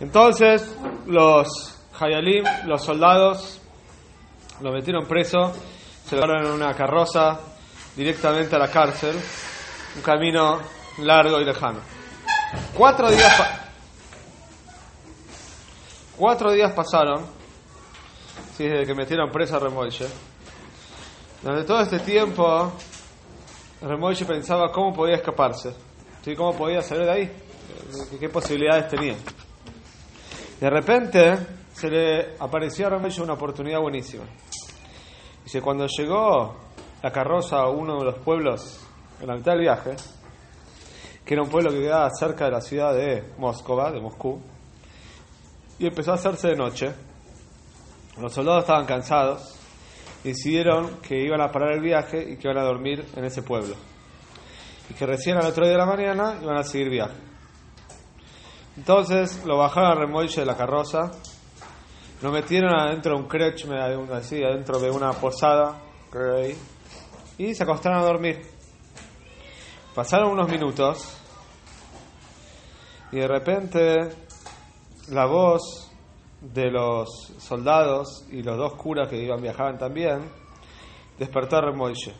[0.00, 0.74] Entonces,
[1.06, 3.60] los Hayalim, los soldados,
[4.60, 5.52] lo metieron preso,
[6.04, 7.40] se lo llevaron en una carroza
[7.96, 9.16] directamente a la cárcel,
[9.96, 10.60] un camino
[10.98, 11.80] largo y lejano.
[12.76, 13.42] Cuatro días,
[16.16, 17.24] cuatro días pasaron,
[18.58, 20.06] desde que metieron preso a Remoille.
[21.42, 22.72] Durante todo este tiempo,
[23.80, 25.74] Remoille pensaba cómo podía escaparse,
[26.22, 26.34] ¿sí?
[26.34, 27.32] cómo podía salir de ahí,
[28.20, 29.16] qué posibilidades tenía.
[30.60, 31.36] De repente
[31.74, 34.24] se le apareció a Remoille una oportunidad buenísima.
[35.44, 36.56] Dice, cuando llegó
[37.02, 38.80] la carroza a uno de los pueblos
[39.20, 39.96] en la mitad del viaje,
[41.24, 44.40] que era un pueblo que quedaba cerca de la ciudad de Moscova, de Moscú,
[45.78, 46.94] y empezó a hacerse de noche.
[48.18, 49.58] Los soldados estaban cansados
[50.24, 53.42] y decidieron que iban a parar el viaje y que iban a dormir en ese
[53.42, 53.74] pueblo.
[54.88, 57.35] Y que recién al otro día de la mañana iban a seguir viaje.
[58.76, 61.10] Entonces lo bajaron a remolque de la carroza,
[62.22, 63.80] lo metieron adentro de un crechme,
[64.12, 66.56] así, adentro de una posada, creo ahí,
[67.38, 68.42] y se acostaron a dormir.
[69.94, 71.16] Pasaron unos minutos
[73.12, 73.94] y de repente
[75.08, 75.90] la voz
[76.40, 80.30] de los soldados y los dos curas que iban viajaban también
[81.18, 82.12] despertó a Remoille.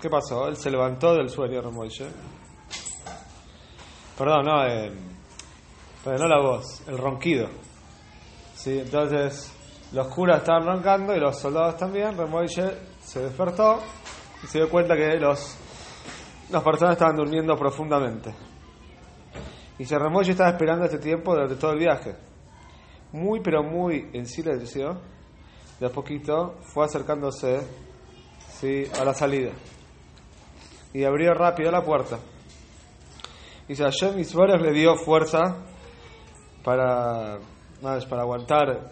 [0.00, 0.46] ¿Qué pasó?
[0.46, 2.06] Él se levantó del sueño, Remoille.
[4.16, 4.92] Perdón, no, eh,
[6.06, 7.48] pero no la voz, el ronquido.
[8.54, 8.78] ¿Sí?
[8.78, 9.52] Entonces
[9.92, 12.16] los curas estaban roncando y los soldados también.
[12.16, 13.80] Remoille se despertó
[14.40, 15.58] y se dio cuenta que los,
[16.48, 18.32] las personas estaban durmiendo profundamente.
[19.80, 22.14] Y se Remoille estaba esperando este tiempo durante todo el viaje.
[23.10, 25.00] Muy, pero muy en silencio,
[25.80, 27.66] de a poquito fue acercándose
[28.60, 28.84] ¿sí?
[28.96, 29.50] a la salida.
[30.94, 32.20] Y abrió rápido la puerta.
[33.66, 35.74] Y Hashem Isborev le dio fuerza
[36.66, 37.38] para,
[37.80, 38.90] nada, para aguantar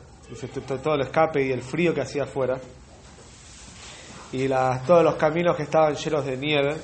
[0.80, 2.56] todo el escape y el frío que hacía afuera.
[4.30, 6.76] Y las, todos los caminos que estaban llenos de nieve.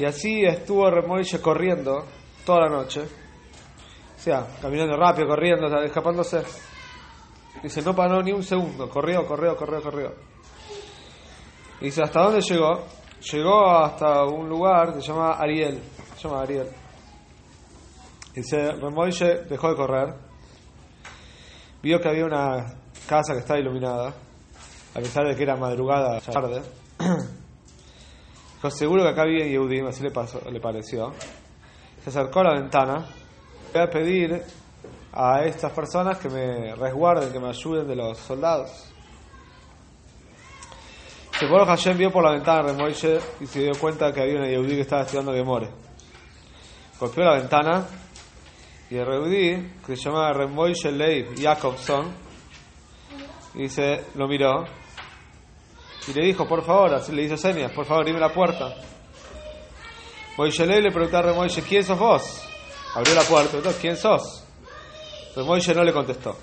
[0.00, 2.04] Y así estuvo Remoille corriendo
[2.44, 3.02] toda la noche.
[3.02, 6.42] O sea, caminando rápido, corriendo, escapándose.
[7.62, 8.90] Dice, no paró ni un segundo.
[8.90, 10.12] Corrió, corrió, corrió, corrió.
[11.80, 12.84] Dice, ¿hasta dónde llegó?
[13.32, 15.80] Llegó hasta un lugar que se llama Ariel.
[16.16, 16.83] Se llama Ariel.
[18.34, 20.14] Dice, Remoille dejó de correr.
[21.82, 22.74] Vio que había una
[23.06, 24.12] casa que estaba iluminada.
[24.94, 26.62] A pesar de que era madrugada, tarde.
[28.54, 31.12] Dijo, seguro que acá había Yehudim, así le, pasó, le pareció.
[32.02, 33.06] Se acercó a la ventana.
[33.72, 34.42] Voy a pedir
[35.12, 38.90] a estas personas que me resguarden, que me ayuden de los soldados.
[41.38, 44.36] Se por Hashem vio por la ventana de Moishe y se dio cuenta que había
[44.36, 45.68] una Yehudí que estaba estudiando Gemore.
[46.98, 47.84] Golpeó la ventana
[48.94, 52.14] y el Yehudí, que se llamaba Remoishe Leib Jacobson,
[53.54, 54.64] y dice, lo miró
[56.06, 58.74] y le dijo, por favor, así le hizo señas, por favor, abrime la puerta.
[60.36, 62.42] Moishe le preguntó a Remoishe, ¿quién sos vos?
[62.94, 64.44] Abrió la puerta, preguntó, ¿quién sos?
[65.34, 66.36] Remoishe no le contestó.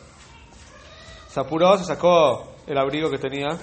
[1.29, 3.57] Se apuró, se sacó el abrigo que tenía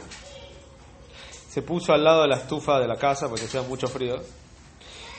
[1.48, 4.16] se puso al lado de la estufa de la casa porque hacía mucho frío.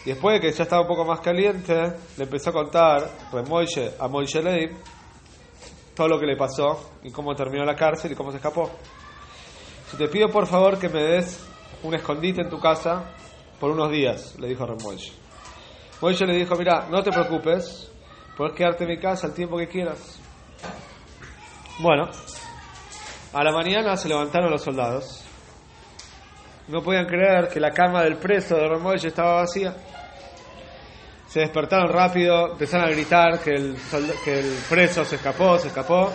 [0.05, 1.73] Y después de que ya estaba un poco más caliente,
[2.17, 4.77] le empezó a contar Remoille a Moishe Leib
[5.93, 8.69] todo lo que le pasó y cómo terminó la cárcel y cómo se escapó.
[9.91, 11.45] Si te pido por favor que me des
[11.83, 13.13] un escondite en tu casa
[13.59, 15.11] por unos días, le dijo Remoille.
[16.01, 17.91] Moishe le dijo, mira, no te preocupes,
[18.37, 20.21] puedes quedarte en mi casa el tiempo que quieras.
[21.79, 22.09] Bueno,
[23.33, 25.25] a la mañana se levantaron los soldados
[26.69, 29.75] no podían creer que la cama del preso de Remoille estaba vacía.
[31.29, 33.77] Se despertaron rápido, empezaron a gritar que el,
[34.25, 36.11] que el preso se escapó, se escapó.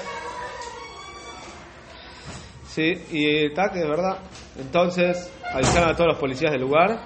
[2.67, 4.19] Sí, y que es verdad.
[4.59, 7.01] Entonces avisaron a todos los policías del lugar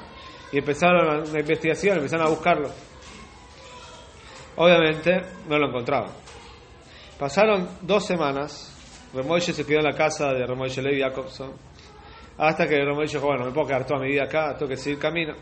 [0.51, 2.71] y empezaron una investigación, empezaron a buscarlo.
[4.57, 6.11] Obviamente no lo encontraban.
[7.19, 8.75] Pasaron dos semanas,
[9.13, 11.53] Remoille se quedó en la casa de Remoille Levi Jacobson
[12.39, 14.99] hasta que Romoy dijo, bueno, me puedo quedar toda mi vida acá, tengo que seguir
[14.99, 15.35] camino.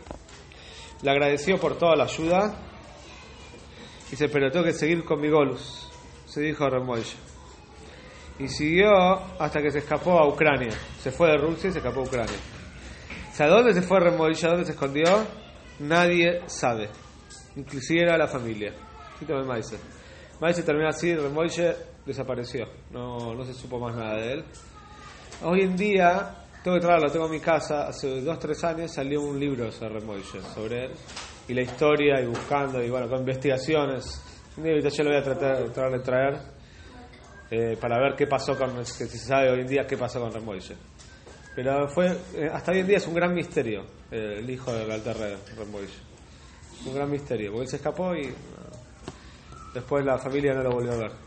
[1.01, 2.55] Le agradeció por toda la ayuda.
[4.09, 5.89] Dice, pero tengo que seguir con mi golus,
[6.25, 7.03] se dijo Romoy.
[8.39, 8.91] Y siguió
[9.39, 10.71] hasta que se escapó a Ucrania.
[11.01, 12.37] Se fue de Rusia y se escapó a Ucrania.
[13.39, 14.33] O ¿dónde se fue Romoy?
[14.43, 15.25] ¿A dónde se escondió?
[15.79, 16.89] Nadie sabe.
[17.55, 18.73] Inclusive era la familia.
[19.19, 19.77] Quítame Maise.
[20.39, 22.67] Maise terminó así, Remoille desapareció.
[22.91, 24.45] No, no se supo más nada de él.
[25.43, 29.21] Hoy en día, tengo que traerlo, tengo en mi casa, hace dos, tres años salió
[29.21, 30.91] un libro sobre Remoille, sobre él,
[31.47, 34.23] y la historia, y buscando, y bueno, con investigaciones.
[34.57, 36.39] Yo lo voy a tratar, de traer
[37.51, 40.31] eh, para ver qué pasó con, si se sabe hoy en día qué pasó con
[40.31, 40.75] Remoishe.
[41.55, 44.91] Pero fue, eh, hasta hoy en día es un gran misterio eh, el hijo del
[44.91, 45.99] Alter Remoishe.
[46.85, 48.33] Un gran misterio, porque él se escapó y
[49.73, 51.26] después la familia no lo volvió a ver.